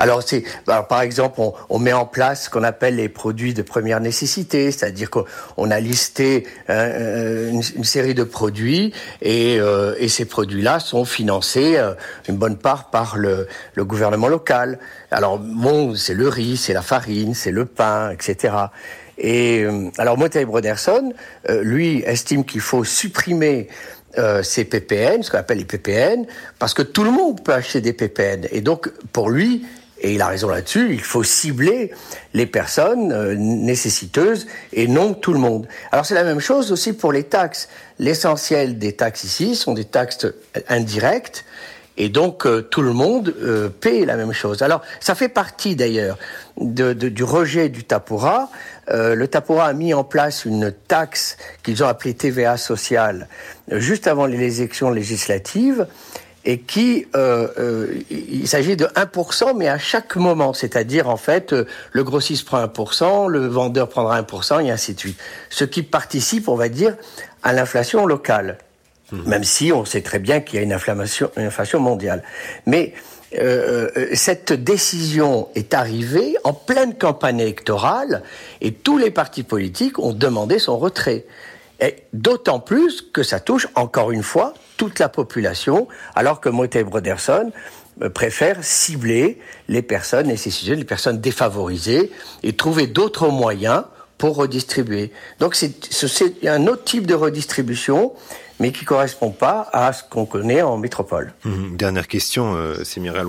Alors, 0.00 0.22
c'est, 0.22 0.44
par 0.64 1.02
exemple, 1.02 1.40
on, 1.68 1.78
met 1.78 1.92
en 1.92 2.06
place 2.06 2.44
ce 2.44 2.50
qu'on 2.50 2.62
appelle 2.62 2.96
les 2.96 3.10
produits 3.10 3.52
de 3.52 3.60
première 3.60 4.00
nécessité, 4.00 4.72
c'est-à-dire 4.72 5.10
qu'on 5.10 5.70
a 5.70 5.78
listé 5.78 6.46
hein, 6.70 6.74
euh, 6.74 7.50
une, 7.50 7.84
série 7.84 8.14
de 8.14 8.24
produits 8.24 8.94
et, 9.20 9.60
euh, 9.60 9.94
et 9.98 10.08
ces 10.08 10.24
produits-là 10.24 10.80
sont 10.80 11.04
financés 11.04 11.76
euh, 11.76 11.92
une 12.30 12.36
bonne 12.36 12.56
part 12.56 12.88
par 12.88 13.18
le, 13.18 13.46
le 13.74 13.84
gouvernement 13.84 14.28
local. 14.28 14.78
Alors, 15.10 15.38
bon, 15.38 15.94
c'est 15.94 16.14
le 16.14 16.28
riz, 16.28 16.56
c'est 16.56 16.72
la 16.72 16.82
farine, 16.82 17.34
c'est 17.34 17.52
le 17.52 17.66
pain, 17.66 18.10
etc. 18.10 18.54
Et 19.18 19.66
alors, 19.98 20.16
Montaigne 20.16 20.46
Broderson, 20.46 21.12
lui, 21.46 22.02
estime 22.06 22.46
qu'il 22.46 22.62
faut 22.62 22.84
supprimer 22.84 23.68
euh, 24.18 24.42
ces 24.42 24.64
PPN, 24.64 25.22
ce 25.22 25.30
qu'on 25.30 25.38
appelle 25.38 25.58
les 25.58 25.64
PPN, 25.64 26.26
parce 26.58 26.74
que 26.74 26.82
tout 26.82 27.04
le 27.04 27.12
monde 27.12 27.44
peut 27.44 27.54
acheter 27.54 27.80
des 27.80 27.92
PPN. 27.92 28.48
Et 28.50 28.60
donc, 28.60 28.90
pour 29.12 29.30
lui, 29.30 29.64
et 30.00 30.14
il 30.14 30.22
a 30.22 30.28
raison 30.28 30.48
là-dessus, 30.48 30.92
il 30.92 31.00
faut 31.00 31.22
cibler 31.22 31.92
les 32.34 32.46
personnes 32.46 33.12
euh, 33.12 33.34
nécessiteuses 33.36 34.46
et 34.72 34.88
non 34.88 35.14
tout 35.14 35.32
le 35.32 35.38
monde. 35.38 35.68
Alors 35.92 36.06
c'est 36.06 36.14
la 36.14 36.24
même 36.24 36.40
chose 36.40 36.72
aussi 36.72 36.92
pour 36.92 37.12
les 37.12 37.24
taxes. 37.24 37.68
L'essentiel 37.98 38.78
des 38.78 38.92
taxes 38.92 39.24
ici 39.24 39.54
sont 39.54 39.74
des 39.74 39.84
taxes 39.84 40.26
indirectes 40.68 41.44
et 41.96 42.08
donc 42.08 42.46
euh, 42.46 42.62
tout 42.62 42.82
le 42.82 42.92
monde 42.92 43.34
euh, 43.42 43.68
paie 43.68 44.06
la 44.06 44.16
même 44.16 44.32
chose. 44.32 44.62
Alors 44.62 44.80
ça 45.00 45.14
fait 45.14 45.28
partie 45.28 45.76
d'ailleurs 45.76 46.18
de, 46.58 46.92
du 46.92 47.24
rejet 47.24 47.68
du 47.68 47.84
Tapura. 47.84 48.50
le 48.88 49.26
Tapura 49.26 49.66
a 49.66 49.72
mis 49.72 49.94
en 49.94 50.04
place 50.04 50.44
une 50.44 50.72
taxe 50.88 51.36
qu'ils 51.62 51.82
ont 51.84 51.86
appelée 51.86 52.14
TVA 52.14 52.56
sociale 52.56 53.28
juste 53.70 54.06
avant 54.06 54.26
les 54.26 54.60
élections 54.60 54.90
législatives 54.90 55.86
et 56.44 56.60
qui, 56.60 57.06
euh, 57.14 57.48
euh, 57.58 57.94
il 58.10 58.48
s'agit 58.48 58.76
de 58.76 58.86
1%, 58.86 59.54
mais 59.54 59.68
à 59.68 59.78
chaque 59.78 60.16
moment, 60.16 60.54
c'est-à-dire 60.54 61.08
en 61.08 61.16
fait, 61.16 61.52
euh, 61.52 61.66
le 61.92 62.02
grossiste 62.02 62.46
prend 62.46 62.62
1%, 62.62 63.28
le 63.28 63.46
vendeur 63.46 63.88
prendra 63.88 64.20
1%, 64.20 64.64
et 64.64 64.70
ainsi 64.70 64.94
de 64.94 65.00
suite. 65.00 65.18
Ce 65.50 65.64
qui 65.64 65.82
participe, 65.82 66.48
on 66.48 66.54
va 66.54 66.68
dire, 66.68 66.96
à 67.42 67.52
l'inflation 67.52 68.06
locale, 68.06 68.58
mmh. 69.12 69.28
même 69.28 69.44
si 69.44 69.72
on 69.72 69.84
sait 69.84 70.02
très 70.02 70.18
bien 70.18 70.40
qu'il 70.40 70.56
y 70.56 70.58
a 70.60 70.62
une 70.62 70.72
inflation, 70.72 71.30
une 71.36 71.44
inflation 71.44 71.78
mondiale. 71.78 72.22
Mais 72.66 72.94
euh, 73.38 73.88
euh, 73.96 74.06
cette 74.14 74.52
décision 74.52 75.48
est 75.54 75.72
arrivée 75.72 76.34
en 76.42 76.52
pleine 76.52 76.94
campagne 76.94 77.40
électorale, 77.40 78.22
et 78.60 78.72
tous 78.72 78.98
les 78.98 79.10
partis 79.10 79.44
politiques 79.44 79.98
ont 79.98 80.12
demandé 80.12 80.58
son 80.58 80.78
retrait. 80.78 81.24
Et 81.80 81.96
d'autant 82.12 82.60
plus 82.60 83.02
que 83.02 83.22
ça 83.22 83.40
touche, 83.40 83.66
encore 83.74 84.10
une 84.10 84.22
fois, 84.22 84.54
toute 84.76 84.98
la 84.98 85.08
population, 85.08 85.88
alors 86.14 86.40
que 86.40 86.48
Moté 86.48 86.84
Broderson 86.84 87.52
euh, 88.02 88.10
préfère 88.10 88.62
cibler 88.62 89.38
les 89.68 89.82
personnes 89.82 90.26
nécessiteuses, 90.26 90.78
les 90.78 90.84
personnes 90.84 91.20
défavorisées, 91.20 92.10
et 92.42 92.52
trouver 92.54 92.86
d'autres 92.86 93.28
moyens 93.28 93.84
pour 94.18 94.36
redistribuer. 94.36 95.12
Donc 95.38 95.54
c'est 95.54 96.46
un 96.46 96.66
autre 96.66 96.84
type 96.84 97.06
de 97.06 97.14
redistribution 97.14 98.12
mais 98.60 98.72
qui 98.72 98.84
correspond 98.84 99.30
pas 99.30 99.68
à 99.72 99.92
ce 99.92 100.04
qu'on 100.08 100.26
connaît 100.26 100.62
en 100.62 100.76
métropole. 100.76 101.32
Mmh. 101.44 101.76
Dernière 101.76 102.06
question, 102.06 102.54
euh, 102.54 102.84
c'est 102.84 103.00
Mireille. 103.00 103.20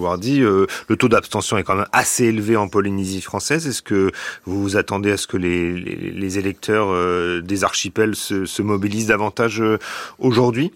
Euh, 0.41 0.67
le 0.87 0.95
taux 0.95 1.09
d'abstention 1.09 1.57
est 1.57 1.63
quand 1.63 1.75
même 1.75 1.87
assez 1.91 2.25
élevé 2.25 2.55
en 2.57 2.67
Polynésie 2.67 3.21
française. 3.21 3.67
Est-ce 3.67 3.81
que 3.81 4.11
vous 4.45 4.61
vous 4.61 4.77
attendez 4.77 5.11
à 5.11 5.17
ce 5.17 5.27
que 5.27 5.37
les, 5.37 5.73
les, 5.73 6.37
électeurs 6.37 6.87
euh, 6.91 7.41
des 7.41 7.63
archipels 7.63 8.15
se, 8.15 8.45
se 8.45 8.61
mobilisent 8.61 9.07
davantage 9.07 9.61
euh, 9.61 9.77
aujourd'hui? 10.19 10.71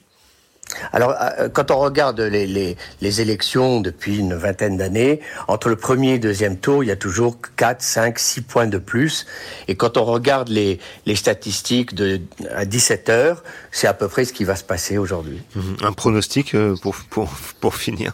Alors, 0.91 1.15
euh, 1.21 1.47
quand 1.49 1.71
on 1.71 1.77
regarde 1.77 2.19
les, 2.19 2.47
les, 2.47 2.75
les 3.01 3.21
élections 3.21 3.81
depuis 3.81 4.17
une 4.17 4.33
vingtaine 4.33 4.77
d'années, 4.77 5.21
entre 5.47 5.69
le 5.69 5.75
premier 5.75 6.11
et 6.11 6.13
le 6.13 6.19
deuxième 6.19 6.57
tour, 6.57 6.83
il 6.83 6.87
y 6.87 6.91
a 6.91 6.95
toujours 6.95 7.37
4, 7.55 7.81
5, 7.81 8.19
6 8.19 8.41
points 8.41 8.67
de 8.67 8.77
plus. 8.77 9.25
Et 9.67 9.75
quand 9.75 9.97
on 9.97 10.05
regarde 10.05 10.49
les, 10.49 10.79
les 11.05 11.15
statistiques 11.15 11.93
de, 11.93 12.19
à 12.53 12.65
17 12.65 13.09
heures, 13.09 13.43
c'est 13.71 13.87
à 13.87 13.93
peu 13.93 14.07
près 14.07 14.25
ce 14.25 14.33
qui 14.33 14.43
va 14.43 14.55
se 14.55 14.63
passer 14.63 14.97
aujourd'hui. 14.97 15.41
Un 15.81 15.93
pronostic 15.93 16.55
euh, 16.55 16.75
pour, 16.81 16.95
pour, 17.09 17.29
pour 17.59 17.75
finir 17.75 18.13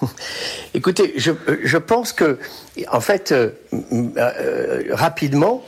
Écoutez, 0.74 1.14
je, 1.16 1.32
je 1.62 1.78
pense 1.78 2.12
que, 2.12 2.38
en 2.90 3.00
fait, 3.00 3.32
euh, 3.32 3.50
euh, 3.72 4.82
rapidement, 4.90 5.64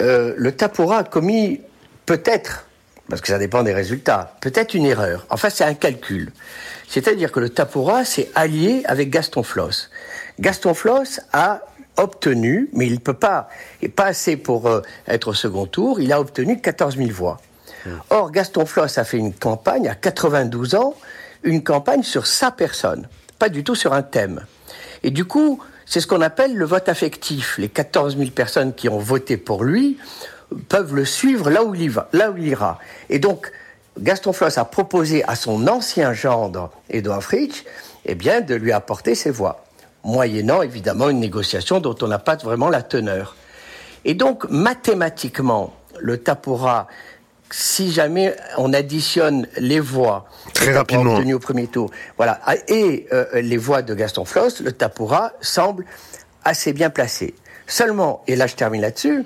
euh, 0.00 0.34
le 0.36 0.52
Tapura 0.52 0.98
a 0.98 1.04
commis 1.04 1.60
peut-être 2.06 2.67
parce 3.08 3.20
que 3.20 3.28
ça 3.28 3.38
dépend 3.38 3.62
des 3.62 3.72
résultats. 3.72 4.34
Peut-être 4.40 4.74
une 4.74 4.84
erreur. 4.84 5.26
Enfin, 5.30 5.50
c'est 5.50 5.64
un 5.64 5.74
calcul. 5.74 6.32
C'est-à-dire 6.88 7.32
que 7.32 7.40
le 7.40 7.48
Tapura 7.48 8.04
s'est 8.04 8.30
allié 8.34 8.82
avec 8.86 9.10
Gaston 9.10 9.42
Floss. 9.42 9.90
Gaston 10.40 10.74
Floss 10.74 11.20
a 11.32 11.62
obtenu, 11.96 12.68
mais 12.72 12.86
il 12.86 12.94
ne 12.94 12.98
peut 12.98 13.14
pas, 13.14 13.48
et 13.82 13.88
pas 13.88 14.06
assez 14.06 14.36
pour 14.36 14.68
euh, 14.68 14.82
être 15.06 15.28
au 15.28 15.34
second 15.34 15.66
tour, 15.66 16.00
il 16.00 16.12
a 16.12 16.20
obtenu 16.20 16.60
14 16.60 16.96
000 16.96 17.10
voix. 17.10 17.40
Or, 18.10 18.30
Gaston 18.30 18.66
Floss 18.66 18.98
a 18.98 19.04
fait 19.04 19.16
une 19.16 19.32
campagne 19.32 19.88
à 19.88 19.94
92 19.94 20.74
ans, 20.74 20.94
une 21.42 21.64
campagne 21.64 22.02
sur 22.02 22.26
sa 22.26 22.50
personne, 22.50 23.08
pas 23.38 23.48
du 23.48 23.64
tout 23.64 23.74
sur 23.74 23.94
un 23.94 24.02
thème. 24.02 24.44
Et 25.02 25.10
du 25.10 25.24
coup, 25.24 25.60
c'est 25.86 26.00
ce 26.00 26.06
qu'on 26.06 26.20
appelle 26.20 26.54
le 26.54 26.66
vote 26.66 26.88
affectif. 26.88 27.56
Les 27.56 27.70
14 27.70 28.18
000 28.18 28.30
personnes 28.30 28.74
qui 28.74 28.90
ont 28.90 28.98
voté 28.98 29.38
pour 29.38 29.64
lui 29.64 29.96
peuvent 30.68 30.94
le 30.94 31.04
suivre 31.04 31.50
là 31.50 31.64
où 31.64 31.74
il, 31.74 31.90
va, 31.90 32.08
là 32.12 32.30
où 32.30 32.36
il 32.36 32.46
ira. 32.46 32.78
Et 33.10 33.18
donc, 33.18 33.50
Gaston 33.98 34.32
Floss 34.32 34.58
a 34.58 34.64
proposé 34.64 35.24
à 35.24 35.34
son 35.34 35.66
ancien 35.66 36.12
gendre, 36.12 36.70
Edouard 36.88 37.22
Fritsch, 37.22 37.64
eh 38.04 38.14
bien, 38.14 38.40
de 38.40 38.54
lui 38.54 38.72
apporter 38.72 39.14
ses 39.14 39.30
voix, 39.30 39.64
moyennant 40.04 40.62
évidemment 40.62 41.10
une 41.10 41.20
négociation 41.20 41.80
dont 41.80 41.96
on 42.00 42.06
n'a 42.06 42.18
pas 42.18 42.36
vraiment 42.36 42.68
la 42.68 42.82
teneur. 42.82 43.36
Et 44.04 44.14
donc, 44.14 44.48
mathématiquement, 44.48 45.74
le 45.98 46.18
Tapura, 46.18 46.86
si 47.50 47.92
jamais 47.92 48.36
on 48.56 48.72
additionne 48.72 49.46
les 49.56 49.80
voix 49.80 50.26
très 50.54 50.72
rapidement 50.72 51.14
obtenues 51.14 51.34
au 51.34 51.38
premier 51.38 51.66
tour, 51.66 51.90
voilà, 52.16 52.40
et 52.68 53.06
euh, 53.12 53.26
les 53.40 53.56
voix 53.56 53.82
de 53.82 53.94
Gaston 53.94 54.24
Floss, 54.24 54.60
le 54.60 54.72
Tapura 54.72 55.32
semble 55.40 55.84
assez 56.44 56.72
bien 56.72 56.90
placé. 56.90 57.34
Seulement, 57.66 58.22
et 58.26 58.36
là 58.36 58.46
je 58.46 58.54
termine 58.54 58.82
là-dessus, 58.82 59.24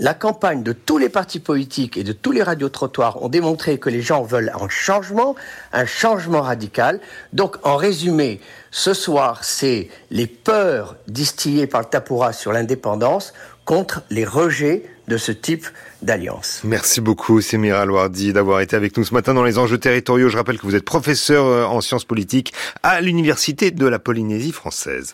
la 0.00 0.14
campagne 0.14 0.62
de 0.62 0.72
tous 0.72 0.98
les 0.98 1.08
partis 1.08 1.38
politiques 1.38 1.96
et 1.96 2.04
de 2.04 2.12
tous 2.12 2.32
les 2.32 2.42
radiotrottoirs 2.42 3.22
ont 3.22 3.28
démontré 3.28 3.78
que 3.78 3.90
les 3.90 4.02
gens 4.02 4.22
veulent 4.22 4.52
un 4.60 4.68
changement, 4.68 5.36
un 5.72 5.86
changement 5.86 6.42
radical. 6.42 7.00
Donc, 7.32 7.56
en 7.62 7.76
résumé, 7.76 8.40
ce 8.70 8.92
soir, 8.92 9.44
c'est 9.44 9.88
les 10.10 10.26
peurs 10.26 10.96
distillées 11.06 11.66
par 11.66 11.82
le 11.82 11.86
Tapura 11.86 12.32
sur 12.32 12.52
l'indépendance 12.52 13.32
contre 13.64 14.02
les 14.10 14.24
rejets 14.24 14.84
de 15.08 15.16
ce 15.16 15.32
type 15.32 15.66
d'alliance. 16.02 16.60
Merci 16.64 17.00
beaucoup, 17.00 17.40
Sémir 17.40 17.76
Alouardi, 17.76 18.32
d'avoir 18.32 18.60
été 18.60 18.74
avec 18.74 18.96
nous 18.96 19.04
ce 19.04 19.12
matin 19.12 19.34
dans 19.34 19.44
les 19.44 19.58
enjeux 19.58 19.78
territoriaux. 19.78 20.28
Je 20.28 20.36
rappelle 20.36 20.58
que 20.58 20.66
vous 20.66 20.74
êtes 20.74 20.84
professeur 20.84 21.70
en 21.70 21.80
sciences 21.80 22.04
politiques 22.04 22.52
à 22.82 23.00
l'Université 23.00 23.70
de 23.70 23.86
la 23.86 23.98
Polynésie 23.98 24.52
française. 24.52 25.12